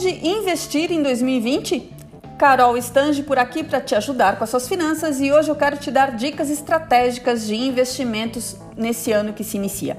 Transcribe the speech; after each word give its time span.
onde 0.00 0.26
investir 0.26 0.90
em 0.90 1.02
2020? 1.02 1.92
Carol 2.38 2.74
Stange 2.78 3.22
por 3.22 3.38
aqui 3.38 3.62
para 3.62 3.82
te 3.82 3.94
ajudar 3.94 4.38
com 4.38 4.44
as 4.44 4.48
suas 4.48 4.66
finanças 4.66 5.20
e 5.20 5.30
hoje 5.30 5.50
eu 5.50 5.54
quero 5.54 5.76
te 5.76 5.90
dar 5.90 6.16
dicas 6.16 6.48
estratégicas 6.48 7.46
de 7.46 7.54
investimentos 7.54 8.56
nesse 8.74 9.12
ano 9.12 9.34
que 9.34 9.44
se 9.44 9.58
inicia. 9.58 9.98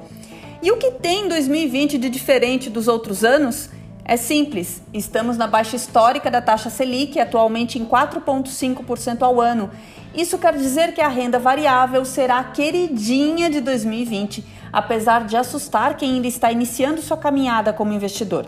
E 0.59 0.71
o 0.71 0.77
que 0.77 0.89
tem 0.89 1.27
2020 1.27 1.99
de 1.99 2.09
diferente 2.09 2.67
dos 2.67 2.87
outros 2.87 3.23
anos? 3.23 3.69
É 4.03 4.17
simples, 4.17 4.81
estamos 4.91 5.37
na 5.37 5.45
baixa 5.45 5.75
histórica 5.75 6.31
da 6.31 6.41
taxa 6.41 6.71
Selic, 6.71 7.19
atualmente 7.19 7.77
em 7.77 7.85
4,5% 7.85 9.21
ao 9.21 9.39
ano. 9.39 9.69
Isso 10.15 10.39
quer 10.39 10.57
dizer 10.57 10.95
que 10.95 11.01
a 11.01 11.07
renda 11.09 11.37
variável 11.37 12.03
será 12.05 12.39
a 12.39 12.43
queridinha 12.45 13.51
de 13.51 13.61
2020, 13.61 14.43
apesar 14.73 15.25
de 15.25 15.37
assustar 15.37 15.95
quem 15.95 16.15
ainda 16.15 16.27
está 16.27 16.51
iniciando 16.51 17.03
sua 17.03 17.17
caminhada 17.17 17.71
como 17.71 17.93
investidor. 17.93 18.47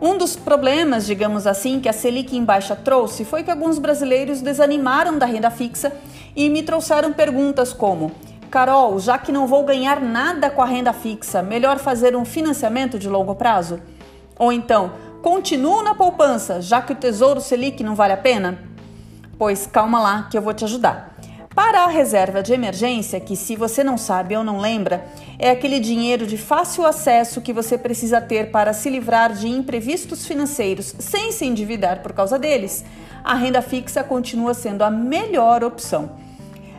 Um 0.00 0.18
dos 0.18 0.36
problemas, 0.36 1.06
digamos 1.06 1.46
assim, 1.46 1.80
que 1.80 1.88
a 1.88 1.92
Selic 1.92 2.36
em 2.36 2.44
baixa 2.44 2.76
trouxe 2.76 3.24
foi 3.24 3.42
que 3.42 3.50
alguns 3.50 3.78
brasileiros 3.78 4.42
desanimaram 4.42 5.18
da 5.18 5.24
renda 5.24 5.50
fixa 5.50 5.90
e 6.34 6.50
me 6.50 6.62
trouxeram 6.62 7.14
perguntas 7.14 7.72
como: 7.72 8.12
Carol, 8.50 8.98
já 8.98 9.16
que 9.16 9.32
não 9.32 9.46
vou 9.46 9.64
ganhar 9.64 10.00
nada 10.00 10.50
com 10.50 10.60
a 10.60 10.66
renda 10.66 10.92
fixa, 10.92 11.42
melhor 11.42 11.78
fazer 11.78 12.14
um 12.14 12.26
financiamento 12.26 12.98
de 12.98 13.08
longo 13.08 13.34
prazo? 13.34 13.80
Ou 14.38 14.52
então, 14.52 14.92
continuo 15.22 15.82
na 15.82 15.94
poupança, 15.94 16.60
já 16.60 16.82
que 16.82 16.92
o 16.92 16.96
Tesouro 16.96 17.40
Selic 17.40 17.82
não 17.82 17.94
vale 17.94 18.12
a 18.12 18.18
pena? 18.18 18.58
Pois 19.38 19.66
calma 19.66 20.00
lá 20.00 20.28
que 20.30 20.36
eu 20.36 20.42
vou 20.42 20.52
te 20.52 20.64
ajudar. 20.64 21.15
Para 21.68 21.82
a 21.82 21.88
reserva 21.88 22.44
de 22.44 22.52
emergência, 22.52 23.18
que 23.18 23.34
se 23.34 23.56
você 23.56 23.82
não 23.82 23.98
sabe 23.98 24.36
ou 24.36 24.44
não 24.44 24.60
lembra, 24.60 25.04
é 25.36 25.50
aquele 25.50 25.80
dinheiro 25.80 26.24
de 26.24 26.38
fácil 26.38 26.86
acesso 26.86 27.40
que 27.40 27.52
você 27.52 27.76
precisa 27.76 28.20
ter 28.20 28.52
para 28.52 28.72
se 28.72 28.88
livrar 28.88 29.32
de 29.32 29.48
imprevistos 29.48 30.24
financeiros 30.24 30.94
sem 31.00 31.32
se 31.32 31.44
endividar 31.44 32.04
por 32.04 32.12
causa 32.12 32.38
deles, 32.38 32.84
a 33.24 33.34
renda 33.34 33.60
fixa 33.60 34.04
continua 34.04 34.54
sendo 34.54 34.84
a 34.84 34.90
melhor 34.92 35.64
opção. 35.64 36.12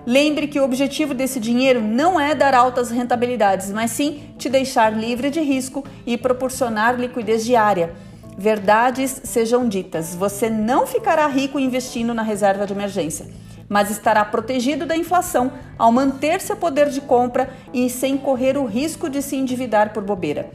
Lembre 0.06 0.48
que 0.48 0.58
o 0.58 0.64
objetivo 0.64 1.14
desse 1.14 1.42
dinheiro 1.42 1.82
não 1.82 2.18
é 2.18 2.34
dar 2.34 2.56
altas 2.56 2.90
rentabilidades, 2.90 3.70
mas 3.74 3.92
sim 3.92 4.22
te 4.38 4.48
deixar 4.48 4.98
livre 4.98 5.30
de 5.30 5.42
risco 5.42 5.84
e 6.06 6.18
proporcionar 6.18 6.98
liquidez 6.98 7.44
diária. 7.44 7.94
Verdades 8.38 9.20
sejam 9.26 9.68
ditas, 9.68 10.16
você 10.16 10.50
não 10.50 10.88
ficará 10.88 11.28
rico 11.28 11.60
investindo 11.60 12.14
na 12.14 12.24
reserva 12.24 12.66
de 12.66 12.72
emergência 12.72 13.26
mas 13.70 13.90
estará 13.90 14.24
protegido 14.24 14.86
da 14.86 14.96
inflação 14.96 15.52
ao 15.78 15.92
manter 15.92 16.42
seu 16.42 16.56
poder 16.56 16.90
de 16.90 17.02
compra 17.02 17.50
e 17.74 17.90
sem 17.90 18.18
correr 18.18 18.58
o 18.58 18.66
risco 18.66 19.10
de 19.10 19.22
se 19.22 19.36
endividar 19.36 19.94
por 19.94 20.04
bobeira. 20.04 20.50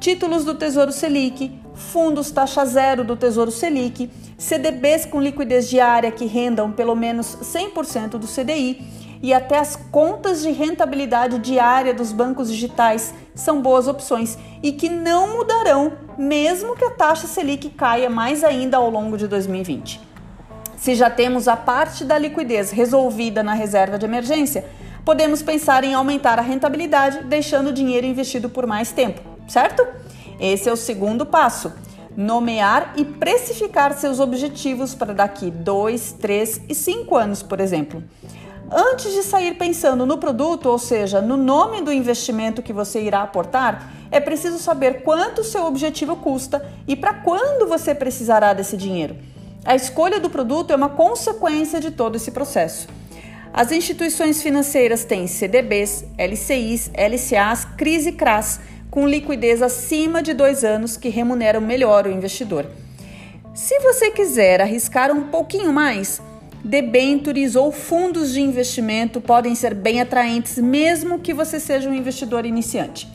Títulos 0.00 0.44
do 0.44 0.54
Tesouro 0.54 0.90
Selic, 0.90 1.52
fundos 1.74 2.30
taxa 2.30 2.64
zero 2.64 3.04
do 3.04 3.16
Tesouro 3.16 3.50
Selic, 3.50 4.10
CDBs 4.36 5.06
com 5.06 5.20
liquidez 5.20 5.68
diária 5.68 6.10
que 6.10 6.26
rendam 6.26 6.72
pelo 6.72 6.96
menos 6.96 7.38
100% 7.40 8.18
do 8.18 8.26
CDI 8.26 8.84
e 9.22 9.32
até 9.32 9.58
as 9.58 9.76
contas 9.76 10.42
de 10.42 10.50
rentabilidade 10.50 11.38
diária 11.38 11.94
dos 11.94 12.10
bancos 12.10 12.50
digitais 12.50 13.14
são 13.34 13.62
boas 13.62 13.86
opções 13.86 14.36
e 14.60 14.72
que 14.72 14.88
não 14.88 15.36
mudarão 15.36 15.92
mesmo 16.18 16.74
que 16.74 16.84
a 16.84 16.90
taxa 16.90 17.28
Selic 17.28 17.70
caia 17.70 18.10
mais 18.10 18.42
ainda 18.42 18.76
ao 18.78 18.90
longo 18.90 19.16
de 19.16 19.28
2020. 19.28 20.11
Se 20.82 20.96
já 20.96 21.08
temos 21.08 21.46
a 21.46 21.56
parte 21.56 22.04
da 22.04 22.18
liquidez 22.18 22.72
resolvida 22.72 23.40
na 23.40 23.54
reserva 23.54 23.96
de 23.96 24.04
emergência, 24.04 24.64
podemos 25.04 25.40
pensar 25.40 25.84
em 25.84 25.94
aumentar 25.94 26.40
a 26.40 26.42
rentabilidade, 26.42 27.22
deixando 27.22 27.68
o 27.68 27.72
dinheiro 27.72 28.04
investido 28.04 28.50
por 28.50 28.66
mais 28.66 28.90
tempo, 28.90 29.20
certo? 29.46 29.86
Esse 30.40 30.68
é 30.68 30.72
o 30.72 30.76
segundo 30.76 31.24
passo. 31.24 31.72
Nomear 32.16 32.94
e 32.96 33.04
precificar 33.04 33.94
seus 33.94 34.18
objetivos 34.18 34.92
para 34.92 35.14
daqui 35.14 35.52
2, 35.52 36.16
3 36.20 36.62
e 36.68 36.74
5 36.74 37.16
anos, 37.16 37.44
por 37.44 37.60
exemplo. 37.60 38.02
Antes 38.68 39.12
de 39.12 39.22
sair 39.22 39.54
pensando 39.54 40.04
no 40.04 40.18
produto, 40.18 40.68
ou 40.68 40.80
seja, 40.80 41.20
no 41.20 41.36
nome 41.36 41.80
do 41.80 41.92
investimento 41.92 42.60
que 42.60 42.72
você 42.72 43.00
irá 43.00 43.22
aportar, 43.22 43.88
é 44.10 44.18
preciso 44.18 44.58
saber 44.58 45.04
quanto 45.04 45.44
seu 45.44 45.64
objetivo 45.64 46.16
custa 46.16 46.68
e 46.88 46.96
para 46.96 47.14
quando 47.14 47.68
você 47.68 47.94
precisará 47.94 48.52
desse 48.52 48.76
dinheiro. 48.76 49.30
A 49.64 49.76
escolha 49.76 50.18
do 50.18 50.28
produto 50.28 50.72
é 50.72 50.76
uma 50.76 50.88
consequência 50.88 51.80
de 51.80 51.92
todo 51.92 52.16
esse 52.16 52.32
processo. 52.32 52.88
As 53.52 53.70
instituições 53.70 54.42
financeiras 54.42 55.04
têm 55.04 55.28
CDBs, 55.28 56.04
LCIs, 56.18 56.90
LCAs, 56.92 57.64
CRIs 57.76 58.06
e 58.06 58.12
CRAs, 58.12 58.60
com 58.90 59.06
liquidez 59.06 59.62
acima 59.62 60.20
de 60.20 60.34
dois 60.34 60.64
anos 60.64 60.96
que 60.96 61.08
remuneram 61.08 61.60
melhor 61.60 62.06
o 62.06 62.10
investidor. 62.10 62.66
Se 63.54 63.78
você 63.78 64.10
quiser 64.10 64.60
arriscar 64.60 65.12
um 65.12 65.28
pouquinho 65.28 65.72
mais, 65.72 66.20
debentures 66.64 67.54
ou 67.54 67.70
fundos 67.70 68.32
de 68.32 68.40
investimento 68.40 69.20
podem 69.20 69.54
ser 69.54 69.74
bem 69.74 70.00
atraentes, 70.00 70.58
mesmo 70.58 71.20
que 71.20 71.32
você 71.32 71.60
seja 71.60 71.88
um 71.88 71.94
investidor 71.94 72.44
iniciante. 72.44 73.08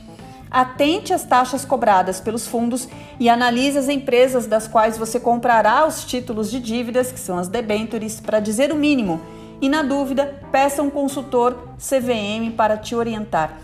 Atente 0.57 1.13
às 1.13 1.23
taxas 1.23 1.63
cobradas 1.63 2.19
pelos 2.19 2.47
fundos 2.47 2.89
e 3.19 3.29
analise 3.29 3.77
as 3.77 3.87
empresas 3.87 4.47
das 4.47 4.67
quais 4.67 4.97
você 4.97 5.19
comprará 5.19 5.85
os 5.85 6.03
títulos 6.03 6.49
de 6.49 6.59
dívidas, 6.59 7.11
que 7.11 7.19
são 7.19 7.37
as 7.37 7.47
debentures, 7.47 8.19
para 8.19 8.39
dizer 8.39 8.71
o 8.71 8.75
mínimo. 8.75 9.21
E 9.61 9.69
na 9.69 9.83
dúvida, 9.83 10.41
peça 10.51 10.81
um 10.81 10.89
consultor 10.89 11.55
CVM 11.77 12.55
para 12.57 12.75
te 12.75 12.95
orientar. 12.95 13.59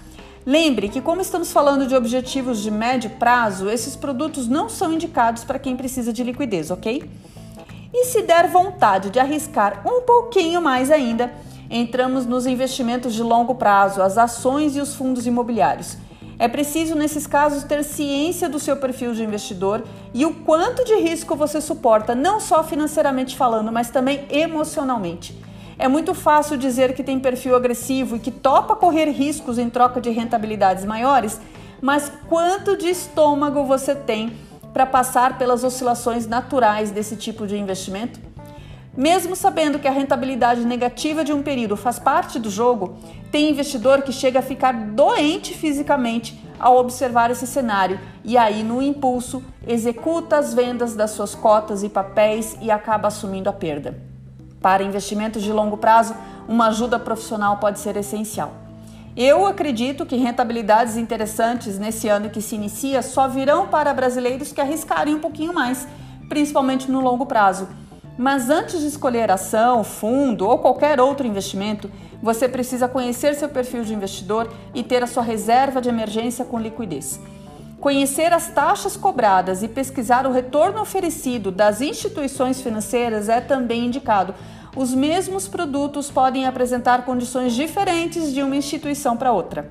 Lembre 0.46 0.88
que, 0.88 1.02
como 1.02 1.20
estamos 1.20 1.52
falando 1.52 1.88
de 1.88 1.96
objetivos 1.96 2.62
de 2.62 2.70
médio 2.70 3.10
prazo, 3.18 3.72
esses 3.72 3.96
produtos 3.96 4.48
não 4.48 4.70
são 4.70 4.94
indicados 4.94 5.44
para 5.44 5.58
quem 5.58 5.76
precisa 5.76 6.14
de 6.14 6.24
liquidez, 6.24 6.70
ok? 6.70 7.10
E 7.92 8.06
se 8.06 8.22
der 8.22 8.48
vontade 8.50 9.10
de 9.10 9.20
arriscar 9.20 9.82
um 9.84 10.02
pouquinho 10.02 10.62
mais 10.62 10.92
ainda, 10.92 11.34
entramos 11.72 12.28
nos 12.28 12.46
investimentos 12.46 13.16
de 13.16 13.24
longo 13.24 13.56
prazo, 13.56 14.00
as 14.00 14.16
ações 14.16 14.76
e 14.76 14.80
os 14.80 14.94
fundos 14.94 15.26
imobiliários. 15.26 15.98
É 16.44 16.48
preciso, 16.50 16.94
nesses 16.94 17.26
casos, 17.26 17.64
ter 17.64 17.86
ciência 17.86 18.50
do 18.50 18.60
seu 18.60 18.76
perfil 18.76 19.14
de 19.14 19.24
investidor 19.24 19.82
e 20.14 20.26
o 20.26 20.34
quanto 20.34 20.84
de 20.84 20.94
risco 20.96 21.38
você 21.38 21.62
suporta, 21.62 22.14
não 22.14 22.38
só 22.38 22.62
financeiramente 22.66 23.38
falando, 23.38 23.72
mas 23.72 23.90
também 23.90 24.26
emocionalmente. 24.30 25.42
É 25.80 25.88
muito 25.88 26.14
fácil 26.14 26.58
dizer 26.58 26.94
que 26.96 27.02
tem 27.02 27.18
perfil 27.18 27.56
agressivo 27.56 28.18
e 28.18 28.20
que 28.20 28.30
topa 28.30 28.76
correr 28.76 29.10
riscos 29.10 29.58
em 29.58 29.70
troca 29.70 30.02
de 30.02 30.10
rentabilidades 30.10 30.84
maiores, 30.84 31.40
mas 31.82 32.12
quanto 32.28 32.76
de 32.76 32.90
estômago 32.90 33.64
você 33.64 33.96
tem 33.96 34.34
para 34.74 34.86
passar 34.86 35.38
pelas 35.38 35.64
oscilações 35.64 36.28
naturais 36.28 36.92
desse 36.92 37.16
tipo 37.16 37.48
de 37.48 37.58
investimento? 37.58 38.20
Mesmo 38.96 39.36
sabendo 39.36 39.80
que 39.80 39.88
a 39.88 39.92
rentabilidade 39.92 40.64
negativa 40.64 41.24
de 41.24 41.34
um 41.34 41.42
período 41.42 41.76
faz 41.76 41.98
parte 41.98 42.38
do 42.38 42.48
jogo, 42.48 42.96
tem 43.32 43.50
investidor 43.50 44.04
que 44.04 44.12
chega 44.12 44.38
a 44.38 44.44
ficar 44.44 44.72
doente 44.72 45.56
fisicamente 45.56 46.40
ao 46.60 46.78
observar 46.78 47.32
esse 47.32 47.48
cenário 47.48 48.00
e 48.24 48.38
aí, 48.38 48.62
no 48.62 48.84
impulso, 48.84 49.44
executa 49.68 50.38
as 50.38 50.54
vendas 50.54 50.96
das 50.96 51.10
suas 51.10 51.34
cotas 51.34 51.82
e 51.82 51.90
papéis 51.90 52.56
e 52.62 52.70
acaba 52.70 53.08
assumindo 53.08 53.50
a 53.50 53.54
perda. 53.54 54.00
Para 54.62 54.84
investimentos 54.84 55.42
de 55.42 55.52
longo 55.52 55.76
prazo, 55.76 56.16
uma 56.48 56.68
ajuda 56.68 57.00
profissional 57.00 57.58
pode 57.58 57.80
ser 57.80 57.98
essencial. 57.98 58.54
Eu 59.18 59.48
acredito 59.48 60.06
que 60.06 60.16
rentabilidades 60.16 60.98
interessantes 60.98 61.80
nesse 61.80 62.08
ano 62.08 62.30
que 62.30 62.42
se 62.42 62.56
inicia 62.56 63.02
só 63.02 63.28
virão 63.28 63.68
para 63.68 63.92
brasileiros 63.94 64.52
que 64.52 64.62
arriscarem 64.62 65.16
um 65.16 65.20
pouquinho 65.20 65.54
mais, 65.54 65.88
principalmente 66.30 66.92
no 66.92 67.02
longo 67.02 67.26
prazo 67.26 67.68
mas 68.18 68.50
antes 68.50 68.82
de 68.82 68.88
escolher 68.88 69.32
ação, 69.32 69.84
fundo 69.84 70.48
ou 70.48 70.60
qualquer 70.60 71.00
outro 71.00 71.26
investimento, 71.26 71.90
você 72.22 72.48
precisa 72.48 72.88
conhecer 72.88 73.36
seu 73.36 73.50
perfil 73.50 73.84
de 73.84 73.94
investidor 73.94 74.52
e 74.74 74.84
ter 74.84 75.04
a 75.04 75.08
sua 75.08 75.24
reserva 75.24 75.82
de 75.82 75.90
emergência 75.90 76.46
com 76.46 76.60
liquidez. 76.60 77.20
Conhecer 77.80 78.32
as 78.32 78.48
taxas 78.48 78.96
cobradas 78.96 79.62
e 79.62 79.68
pesquisar 79.68 80.26
o 80.26 80.32
retorno 80.32 80.80
oferecido 80.80 81.52
das 81.52 81.82
instituições 81.82 82.62
financeiras 82.62 83.28
é 83.28 83.42
também 83.42 83.88
indicado. 83.88 84.34
Os 84.74 84.94
mesmos 84.94 85.50
produtos 85.50 86.10
podem 86.10 86.46
apresentar 86.46 87.04
condições 87.04 87.54
diferentes 87.54 88.34
de 88.34 88.42
uma 88.42 88.56
instituição 88.56 89.18
para 89.18 89.34
outra. 89.34 89.70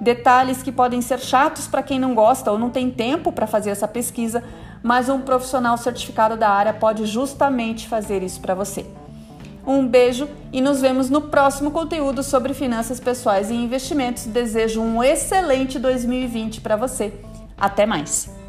Detalhes 0.00 0.62
que 0.62 0.70
podem 0.70 1.02
ser 1.02 1.18
chatos 1.18 1.66
para 1.66 1.82
quem 1.82 1.98
não 1.98 2.14
gosta 2.14 2.52
ou 2.52 2.58
não 2.58 2.70
tem 2.70 2.90
tempo 2.90 3.32
para 3.32 3.46
fazer 3.46 3.70
essa 3.70 3.88
pesquisa, 3.88 4.44
mas 4.82 5.08
um 5.08 5.20
profissional 5.20 5.76
certificado 5.76 6.36
da 6.36 6.48
área 6.48 6.72
pode 6.72 7.06
justamente 7.06 7.88
fazer 7.88 8.22
isso 8.22 8.40
para 8.40 8.54
você. 8.54 8.86
Um 9.66 9.86
beijo 9.86 10.28
e 10.52 10.60
nos 10.60 10.80
vemos 10.80 11.10
no 11.10 11.22
próximo 11.22 11.70
conteúdo 11.70 12.22
sobre 12.22 12.54
finanças 12.54 12.98
pessoais 12.98 13.50
e 13.50 13.54
investimentos. 13.54 14.24
Desejo 14.24 14.80
um 14.80 15.02
excelente 15.02 15.78
2020 15.78 16.60
para 16.60 16.76
você. 16.76 17.12
Até 17.58 17.84
mais! 17.84 18.39